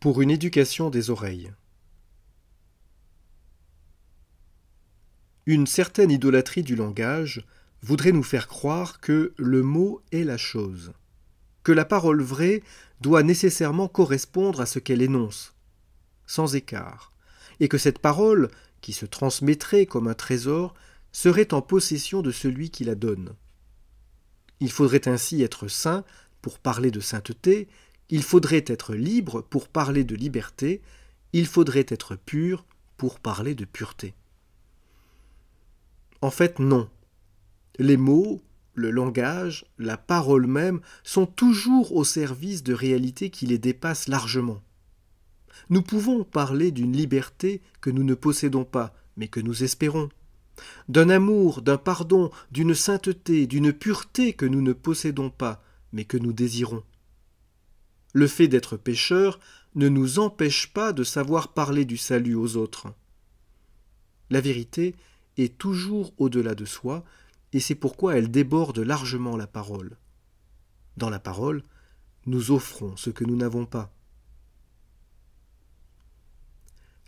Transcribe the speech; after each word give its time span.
pour 0.00 0.22
une 0.22 0.30
éducation 0.30 0.88
des 0.88 1.10
oreilles. 1.10 1.52
Une 5.44 5.66
certaine 5.66 6.10
idolâtrie 6.10 6.62
du 6.62 6.74
langage 6.74 7.44
voudrait 7.82 8.12
nous 8.12 8.22
faire 8.22 8.48
croire 8.48 9.00
que 9.00 9.34
le 9.36 9.62
mot 9.62 10.02
est 10.10 10.24
la 10.24 10.38
chose, 10.38 10.92
que 11.62 11.72
la 11.72 11.84
parole 11.84 12.22
vraie 12.22 12.62
doit 13.02 13.22
nécessairement 13.22 13.88
correspondre 13.88 14.62
à 14.62 14.66
ce 14.66 14.78
qu'elle 14.78 15.02
énonce, 15.02 15.54
sans 16.26 16.54
écart, 16.54 17.12
et 17.58 17.68
que 17.68 17.78
cette 17.78 17.98
parole, 17.98 18.50
qui 18.80 18.94
se 18.94 19.04
transmettrait 19.04 19.84
comme 19.84 20.08
un 20.08 20.14
trésor, 20.14 20.74
serait 21.12 21.52
en 21.52 21.60
possession 21.60 22.22
de 22.22 22.30
celui 22.30 22.70
qui 22.70 22.84
la 22.84 22.94
donne. 22.94 23.34
Il 24.60 24.70
faudrait 24.70 25.08
ainsi 25.08 25.42
être 25.42 25.68
saint 25.68 26.04
pour 26.40 26.58
parler 26.58 26.90
de 26.90 27.00
sainteté, 27.00 27.68
il 28.10 28.22
faudrait 28.22 28.64
être 28.66 28.94
libre 28.94 29.40
pour 29.40 29.68
parler 29.68 30.04
de 30.04 30.14
liberté, 30.14 30.82
il 31.32 31.46
faudrait 31.46 31.86
être 31.88 32.16
pur 32.16 32.64
pour 32.96 33.20
parler 33.20 33.54
de 33.54 33.64
pureté. 33.64 34.14
En 36.20 36.30
fait, 36.30 36.58
non. 36.58 36.88
Les 37.78 37.96
mots, 37.96 38.42
le 38.74 38.90
langage, 38.90 39.64
la 39.78 39.96
parole 39.96 40.46
même 40.46 40.80
sont 41.02 41.26
toujours 41.26 41.94
au 41.96 42.04
service 42.04 42.62
de 42.62 42.74
réalités 42.74 43.30
qui 43.30 43.46
les 43.46 43.58
dépassent 43.58 44.08
largement. 44.08 44.60
Nous 45.70 45.82
pouvons 45.82 46.24
parler 46.24 46.72
d'une 46.72 46.96
liberté 46.96 47.62
que 47.80 47.90
nous 47.90 48.04
ne 48.04 48.14
possédons 48.14 48.64
pas, 48.64 48.94
mais 49.16 49.28
que 49.28 49.40
nous 49.40 49.62
espérons, 49.62 50.08
d'un 50.88 51.08
amour, 51.10 51.62
d'un 51.62 51.78
pardon, 51.78 52.30
d'une 52.50 52.74
sainteté, 52.74 53.46
d'une 53.46 53.72
pureté 53.72 54.32
que 54.32 54.46
nous 54.46 54.62
ne 54.62 54.72
possédons 54.72 55.30
pas, 55.30 55.62
mais 55.92 56.04
que 56.04 56.16
nous 56.16 56.32
désirons. 56.32 56.82
Le 58.12 58.26
fait 58.26 58.48
d'être 58.48 58.76
pécheur 58.76 59.38
ne 59.74 59.88
nous 59.88 60.18
empêche 60.18 60.72
pas 60.72 60.92
de 60.92 61.04
savoir 61.04 61.52
parler 61.52 61.84
du 61.84 61.96
salut 61.96 62.34
aux 62.34 62.56
autres. 62.56 62.92
La 64.30 64.40
vérité 64.40 64.94
est 65.36 65.58
toujours 65.58 66.12
au-delà 66.18 66.54
de 66.54 66.64
soi, 66.64 67.04
et 67.52 67.60
c'est 67.60 67.74
pourquoi 67.74 68.16
elle 68.16 68.30
déborde 68.30 68.78
largement 68.78 69.36
la 69.36 69.46
parole. 69.46 69.96
Dans 70.96 71.10
la 71.10 71.18
parole, 71.18 71.62
nous 72.26 72.50
offrons 72.50 72.96
ce 72.96 73.10
que 73.10 73.24
nous 73.24 73.36
n'avons 73.36 73.66
pas. 73.66 73.92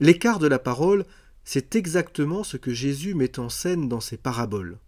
L'écart 0.00 0.38
de 0.38 0.46
la 0.46 0.58
parole, 0.58 1.04
c'est 1.44 1.76
exactement 1.76 2.42
ce 2.44 2.56
que 2.56 2.72
Jésus 2.72 3.14
met 3.14 3.38
en 3.38 3.48
scène 3.48 3.88
dans 3.88 4.00
ses 4.00 4.16
paraboles. 4.16 4.78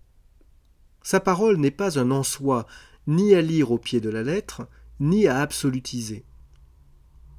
Sa 1.03 1.21
parole 1.21 1.57
n'est 1.57 1.71
pas 1.71 1.99
un 1.99 2.11
en 2.11 2.23
soi, 2.23 2.67
ni 3.07 3.35
à 3.35 3.43
lire 3.43 3.71
au 3.71 3.79
pied 3.79 4.01
de 4.01 4.09
la 4.09 4.23
lettre, 4.23 4.67
ni 5.01 5.27
à 5.27 5.41
absolutiser. 5.41 6.25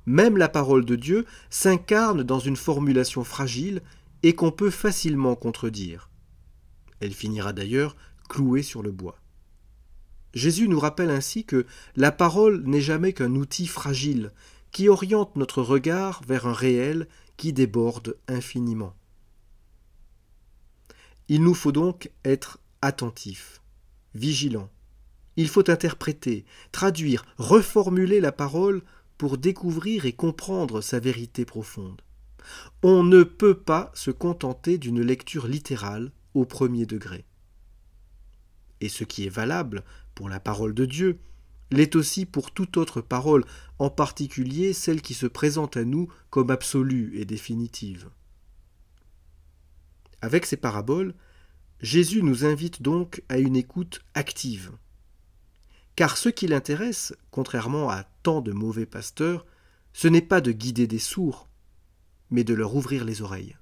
Même 0.06 0.38
la 0.38 0.50
parole 0.50 0.86
de 0.86 0.96
Dieu 0.96 1.26
s'incarne 1.50 2.24
dans 2.24 2.40
une 2.40 2.56
formulation 2.56 3.24
fragile 3.24 3.82
et 4.24 4.34
qu'on 4.34 4.52
peut 4.52 4.70
facilement 4.70 5.36
contredire. 5.36 6.10
Elle 7.00 7.14
finira 7.14 7.54
d'ailleurs 7.54 7.96
clouée 8.30 8.64
sur 8.64 8.82
le 8.82 8.92
bois. 8.92 9.20
Jésus 10.34 10.68
nous 10.68 10.80
rappelle 10.80 11.10
ainsi 11.10 11.46
que 11.46 11.66
la 11.96 12.12
parole 12.12 12.64
n'est 12.66 12.82
jamais 12.82 13.14
qu'un 13.14 13.36
outil 13.36 13.68
fragile 13.68 14.32
qui 14.72 14.90
oriente 14.90 15.36
notre 15.38 15.62
regard 15.62 16.22
vers 16.28 16.48
un 16.48 16.54
réel 16.54 17.08
qui 17.38 17.54
déborde 17.54 18.18
infiniment. 18.28 18.94
Il 21.30 21.42
nous 21.42 21.54
faut 21.54 21.72
donc 21.72 22.12
être 22.26 22.60
attentifs, 22.82 23.62
vigilants, 24.14 24.70
il 25.38 25.48
faut 25.48 25.70
interpréter, 25.70 26.46
traduire, 26.72 27.26
reformuler 27.38 28.22
la 28.22 28.32
parole 28.32 28.82
pour 29.18 29.38
découvrir 29.38 30.06
et 30.06 30.14
comprendre 30.14 30.82
sa 30.82 31.00
vérité 31.00 31.46
profonde. 31.46 32.02
On 32.84 33.04
ne 33.04 33.24
peut 33.24 33.58
pas 33.58 33.92
se 33.94 34.12
contenter 34.12 34.78
d'une 34.78 35.02
lecture 35.02 35.48
littérale 35.48 36.12
au 36.34 36.46
premier 36.46 36.86
degré. 36.86 37.26
Et 38.82 38.90
ce 38.90 39.04
qui 39.04 39.26
est 39.26 39.30
valable 39.30 39.84
pour 40.14 40.30
la 40.30 40.40
parole 40.40 40.74
de 40.74 40.86
Dieu 40.86 41.20
l'est 41.72 41.96
aussi 41.96 42.26
pour 42.26 42.52
toute 42.52 42.78
autre 42.78 43.02
parole, 43.02 43.44
en 43.80 43.90
particulier 43.90 44.74
celle 44.74 45.02
qui 45.02 45.14
se 45.14 45.26
présente 45.26 45.78
à 45.78 45.84
nous 45.84 46.12
comme 46.30 46.52
absolue 46.52 47.18
et 47.20 47.26
définitive. 47.26 48.10
Avec 50.22 50.46
ces 50.46 50.58
paraboles, 50.58 51.14
Jésus 51.82 52.24
nous 52.24 52.46
invite 52.46 52.82
donc 52.82 53.24
à 53.30 53.38
une 53.38 53.56
écoute 53.56 54.02
active, 54.14 54.72
car 55.96 56.18
ce 56.18 56.30
qui 56.30 56.48
l'intéresse, 56.48 57.14
contrairement 57.32 57.90
à 57.90 58.04
tant 58.24 58.42
de 58.42 58.52
mauvais 58.52 58.86
pasteurs, 58.86 59.46
ce 59.94 60.08
n'est 60.08 60.22
pas 60.22 60.42
de 60.42 60.52
guider 60.52 60.88
des 60.88 61.00
sourds, 61.00 61.48
mais 62.32 62.44
de 62.44 62.54
leur 62.54 62.76
ouvrir 62.76 63.06
les 63.06 63.22
oreilles. 63.22 63.56